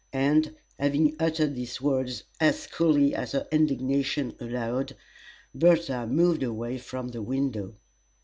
And 0.13 0.55
having 0.79 1.15
uttered 1.19 1.53
these 1.53 1.79
words 1.79 2.23
as 2.39 2.65
coolly 2.65 3.13
as 3.13 3.33
her 3.33 3.47
indignation 3.51 4.35
allowed, 4.39 4.95
Bertha 5.53 6.07
moved 6.07 6.41
away 6.41 6.79
from 6.79 7.09
the 7.09 7.21
window. 7.21 7.75